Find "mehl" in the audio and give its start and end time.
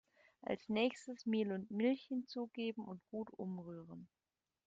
1.27-1.51